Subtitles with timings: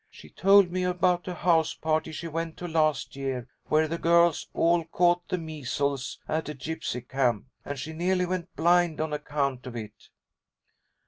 [0.09, 4.47] She told me about a house party she went to last year, where the girls
[4.51, 9.67] all caught the measles at a gypsy camp, and she nearly went blind on account
[9.67, 10.09] of it."